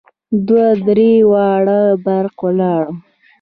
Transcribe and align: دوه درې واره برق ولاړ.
دوه 0.47 0.67
درې 0.87 1.11
واره 1.31 1.81
برق 2.03 2.37
ولاړ. 2.45 2.83